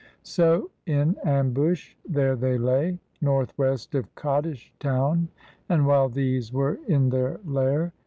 [0.23, 2.97] So in ambush there they lay.
[3.21, 5.27] Northwest of Kadesh town;
[5.69, 7.93] And while these were in their lair.